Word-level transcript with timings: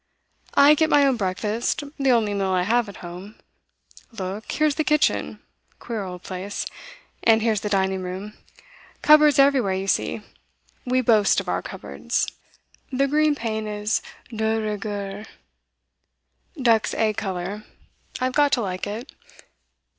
'I 0.55 0.73
get 0.73 0.89
my 0.89 1.05
own 1.05 1.15
breakfast 1.15 1.83
the 1.99 2.09
only 2.09 2.33
meal 2.33 2.49
I 2.49 2.63
have 2.63 2.89
at 2.89 3.05
home. 3.05 3.35
Look, 4.11 4.51
here's 4.53 4.73
the 4.73 4.83
kitchen, 4.83 5.43
queer 5.77 6.01
old 6.03 6.23
place. 6.23 6.65
And 7.23 7.43
here's 7.43 7.61
the 7.61 7.69
dining 7.69 8.01
room. 8.01 8.33
Cupboards 9.03 9.37
everywhere, 9.37 9.75
you 9.75 9.85
see; 9.85 10.23
we 10.85 11.01
boast 11.01 11.39
of 11.39 11.47
our 11.47 11.61
cupboards. 11.61 12.25
The 12.91 13.07
green 13.07 13.35
paint 13.35 13.67
is 13.67 14.01
de 14.35 14.57
rigueur; 14.59 15.27
duck's 16.59 16.95
egg 16.95 17.17
colour; 17.17 17.63
I've 18.19 18.33
got 18.33 18.51
to 18.53 18.61
like 18.61 18.87
it. 18.87 19.11